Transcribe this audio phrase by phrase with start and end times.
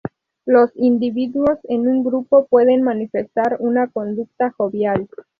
[0.47, 5.07] Los individuos en un grupo pueden manifestar una conducta jovial.